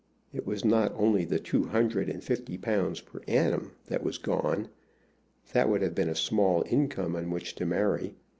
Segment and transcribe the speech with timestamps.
[0.33, 4.69] It was not only the two hundred and fifty pounds per annum that was gone:
[5.53, 8.15] that would have been a small income on which to marry.